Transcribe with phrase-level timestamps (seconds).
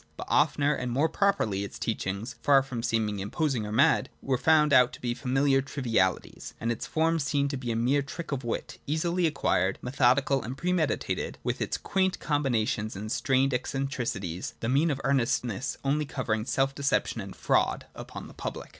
[0.17, 4.35] But oftener and more properly its teachings— far from seeming im posing or mad— were
[4.35, 8.31] found out to be familiar trivialities, and its form seen to be a mere trick
[8.31, 14.67] of wit, easily acquired, methodical and premeditated, with its quaint combinations and strained eccentricities,— the
[14.69, 18.69] mien of earnestness only covering self deception and fraud upon the public.